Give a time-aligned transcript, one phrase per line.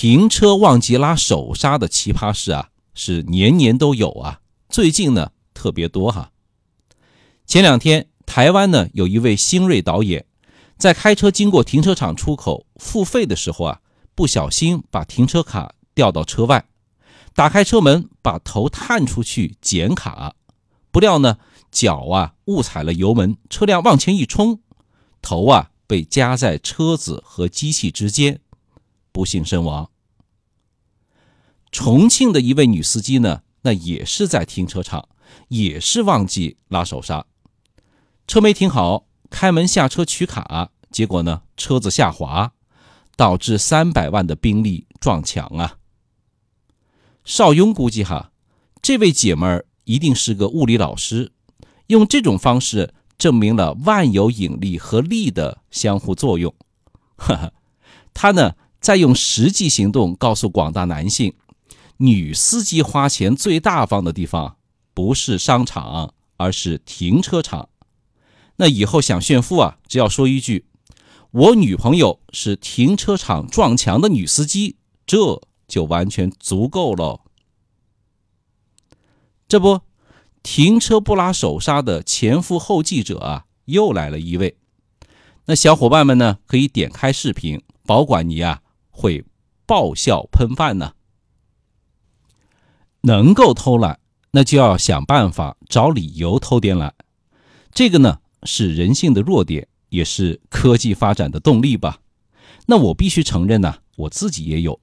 [0.00, 4.38] 停车忘记拉手刹的奇葩事啊，是年年都有啊。
[4.68, 6.30] 最近呢特别多哈。
[7.48, 10.24] 前两天，台湾呢有一位新锐导演，
[10.76, 13.80] 在开车经过停车场出口付费的时候啊，
[14.14, 16.66] 不小心把停车卡掉到车外，
[17.34, 20.36] 打开车门，把头探出去捡卡，
[20.92, 21.38] 不料呢
[21.72, 24.60] 脚啊误踩了油门，车辆往前一冲，
[25.20, 28.40] 头啊被夹在车子和机器之间。
[29.12, 29.90] 不幸身亡。
[31.70, 35.06] 重庆的一位女司机呢，那也是在停车场，
[35.48, 37.26] 也是忘记拉手刹，
[38.26, 42.54] 车没停好，开门下车取卡，结果呢车子下滑，
[43.16, 45.76] 导致三百万的宾利撞墙啊。
[47.24, 48.32] 邵雍估计哈，
[48.80, 51.32] 这位姐们儿一定是个物理老师，
[51.88, 56.54] 用这种方式证明了万有引力和力的相互作用。
[57.18, 57.52] 哈哈，
[58.14, 58.54] 她呢？
[58.80, 61.34] 再用实际行动告诉广大男性，
[61.98, 64.56] 女司机花钱最大方的地方
[64.94, 67.68] 不是商场，而是停车场。
[68.56, 70.66] 那以后想炫富啊，只要说一句
[71.30, 77.20] ：“我女朋友是停车场撞墙的女司机”，这就完全足够了。
[79.46, 79.80] 这不，
[80.42, 84.56] 停车不拉手刹的前赴后继者啊，又来了一位。
[85.46, 88.62] 那小伙伴们呢，可以点开视频，保管你啊。
[88.98, 89.24] 会
[89.64, 90.94] 爆笑喷饭呢？
[93.02, 94.00] 能够偷懒，
[94.32, 96.92] 那就要想办法找理由偷点懒。
[97.72, 102.00] 这个呢是人性的弱点，也是科技发展的动力吧。
[102.66, 104.80] 那我必须承认呢，我自己也有。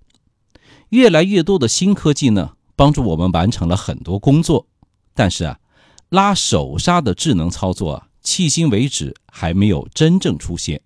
[0.90, 4.66] 越来越多的新科技呢，帮助我们完成了很多工作，
[5.14, 5.60] 但是啊，
[6.08, 10.82] 拉手刹的智能操作啊，迄今为止还没有真正出现。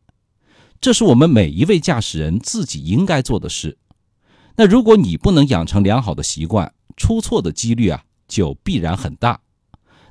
[0.82, 3.78] 这是我们每一位驾驶人自己应该做的事。
[4.56, 9.42] 那如果你不能养成良好的习惯，出错的几率啊就必然很大。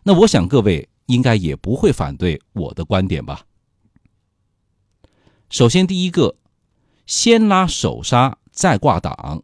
[0.02, 3.46] 那我想各位应该也不会反对我的观点吧？
[5.48, 6.36] 首先，第一个，
[7.06, 9.42] 先拉手刹再挂档。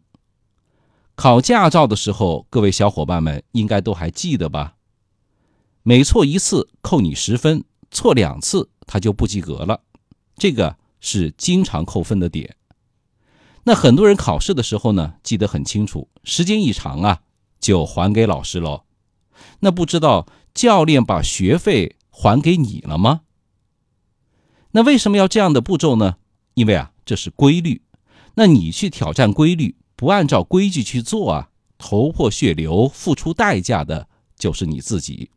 [1.14, 4.74] 考驾照的时候，各位小伙伴们应该都还记得吧？
[5.82, 9.80] 每错一次扣你十分，错两次他就不及格了。
[10.36, 10.76] 这个。
[11.04, 12.56] 是经常扣分的点。
[13.64, 17.20] 那很多人考试的时候呢，记得很清楚，时间一长啊，
[17.60, 18.84] 就还给老师喽。
[19.60, 23.20] 那不知道教练把学费还给你了吗？
[24.70, 26.16] 那为什么要这样的步骤呢？
[26.54, 27.82] 因为啊，这是规律。
[28.36, 35.30] 那你去挑战规律，不按照规矩去做啊，头破血流，付出代价的就是你自己。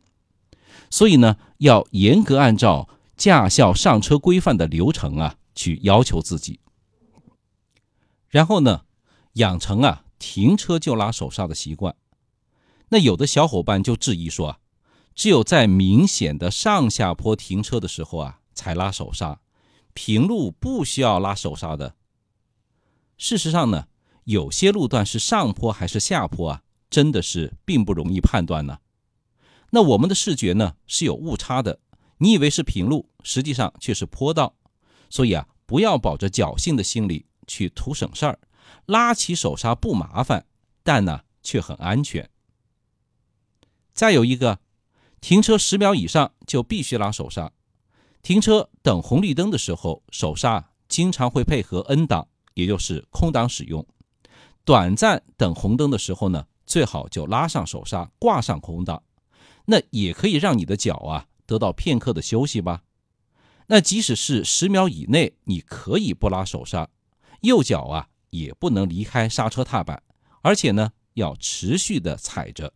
[0.88, 5.36] 所以呢，要严格按照驾校上车规范的流程啊。
[5.58, 6.60] 去要求自己，
[8.28, 8.84] 然后呢，
[9.32, 11.96] 养成啊停车就拉手刹的习惯。
[12.90, 14.60] 那有的小伙伴就质疑说，
[15.16, 19.40] 只有在明显的上下坡停车的时候啊才拉手刹，
[19.94, 21.96] 平路不需要拉手刹的。
[23.16, 23.88] 事实上呢，
[24.22, 28.78] 有些路段是上坡还是下坡啊，真的是并不容易判断呢。
[29.70, 31.80] 那我们的视觉呢是有误差的，
[32.18, 34.54] 你以为是平路，实际上却是坡道。
[35.10, 38.38] 所以啊，不要抱着侥幸的心理去图省事儿，
[38.86, 40.46] 拉起手刹不麻烦，
[40.82, 42.28] 但呢却很安全。
[43.92, 44.60] 再有一个，
[45.20, 47.52] 停车十秒以上就必须拉手刹。
[48.22, 53.86] 停车等红绿灯的时候，手刹经常会配合 N 档，也就是空档使用。
[54.64, 59.02] 短暂等红灯的时候呢，最好就拉上手刹，挂上空档，
[59.64, 62.82] 那也可以让你的脚啊得到片刻的休息吧。
[63.70, 66.88] 那即使是十秒以内，你可以不拉手刹，
[67.42, 70.02] 右脚啊也不能离开刹车踏板，
[70.40, 72.72] 而且呢要持续的踩着。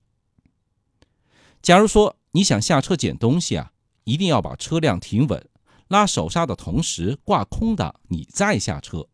[1.62, 3.72] 假如说你想下车捡东西啊，
[4.04, 5.48] 一定要把车辆停稳，
[5.88, 9.09] 拉手刹的同时挂空档，你再下车，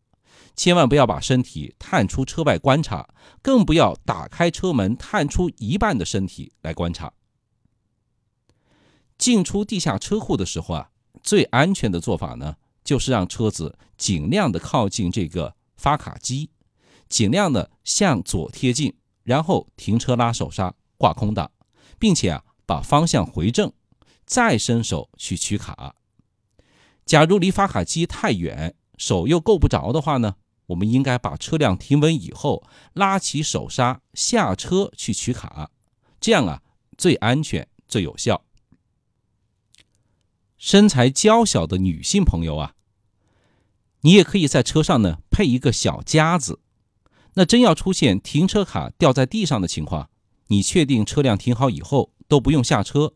[0.57, 3.07] 千万不要把身体探出车外观察，
[3.41, 7.13] 更不要打开车门探出一半的身体来观察。
[9.17, 10.89] 进出地下车库的时候啊。
[11.23, 16.49] 最安全的做法呢，就是让车子尽量的靠近这个发卡机，
[17.07, 21.51] 尽量的向左贴近，然后停车拉手刹挂空档，
[21.97, 23.71] 并且啊把方向回正，
[24.25, 25.95] 再伸手去取卡。
[27.05, 30.35] 假如离发卡机太远，手又够不着的话呢，
[30.67, 32.63] 我们应该把车辆停稳以后，
[32.93, 35.71] 拉起手刹下车去取卡，
[36.19, 36.61] 这样啊
[36.97, 38.43] 最安全最有效。
[40.59, 42.73] 身材娇小的女性朋友啊，
[44.01, 46.59] 你也可以在车上呢配一个小夹子。
[47.35, 50.09] 那真要出现停车卡掉在地上的情况，
[50.47, 53.13] 你确定车辆停好以后都不用下车，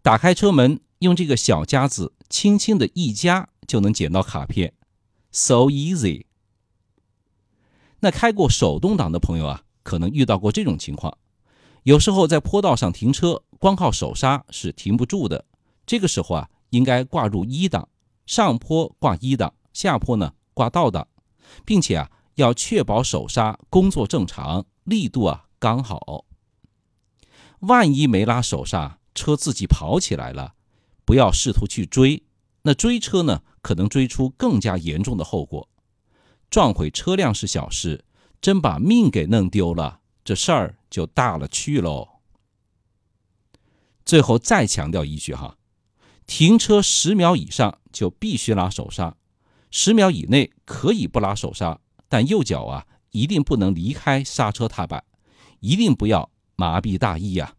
[0.00, 4.72] 打开车门，用这个小夹子轻轻的一夹就能捡到卡片
[5.32, 6.26] ，so easy。
[7.98, 11.18] 那开过手动挡的朋友啊，可能遇到过这种情况，
[11.82, 15.44] 有时候在坡道上停车，光靠手刹是停不住的，
[15.84, 17.88] 这个时候啊，应该挂入一档，
[18.26, 21.08] 上坡挂一档，下坡呢挂倒档，
[21.64, 22.10] 并且啊。
[22.36, 26.26] 要确保手刹工作正常，力度啊刚好。
[27.60, 30.52] 万一没拉手刹，车自己跑起来了，
[31.06, 32.24] 不要试图去追，
[32.60, 35.66] 那追车呢，可能追出更加严重的后果。
[36.50, 38.04] 撞毁车辆是小事，
[38.42, 42.20] 真把命给弄丢了，这事儿就大了去喽。
[44.04, 45.56] 最后再强调一句哈，
[46.26, 49.16] 停车十秒以上就必须拉手刹，
[49.70, 51.80] 十秒以内可以不拉手刹。
[52.08, 55.04] 但右脚啊，一定不能离开刹车踏板，
[55.60, 57.54] 一定不要麻痹大意呀。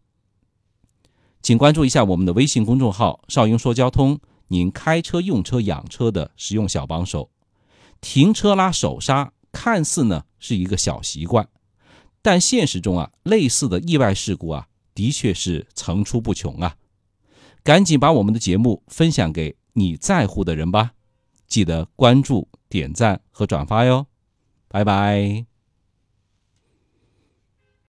[1.42, 7.30] 请关注一下我们的微信公众号“少英说交通”，您开车、用车、养车的实用小帮手。
[8.00, 11.48] 停车拉手刹看似呢是一个小习惯，
[12.22, 16.76] 但现实中啊，类似的意外事故啊，的确是层出不穷啊。
[17.68, 20.92] 赶紧把我们的节目分享给你在乎的人吧，
[21.46, 24.06] 记得关注、点赞和转发哟。
[24.68, 25.57] 拜拜。